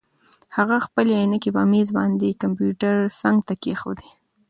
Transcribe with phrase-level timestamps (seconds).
[0.55, 4.09] هغه خپلې عینکې په مېز باندې د کمپیوټر څنګ ته کېښودې.